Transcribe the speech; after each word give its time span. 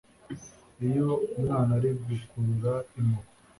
iyo 0.87 1.07
umwana 1.35 1.71
ari 1.79 1.89
gukurura 2.07 2.73
imoko 2.99 3.31